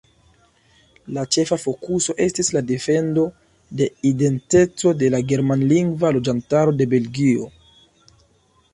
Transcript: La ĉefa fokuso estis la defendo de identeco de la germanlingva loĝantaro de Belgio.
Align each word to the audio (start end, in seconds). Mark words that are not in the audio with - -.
La 1.17 1.25
ĉefa 1.35 1.57
fokuso 1.63 2.15
estis 2.25 2.49
la 2.57 2.63
defendo 2.73 3.27
de 3.83 3.91
identeco 4.13 4.97
de 5.05 5.13
la 5.17 5.23
germanlingva 5.35 6.15
loĝantaro 6.19 6.79
de 6.83 6.93
Belgio. 6.97 7.51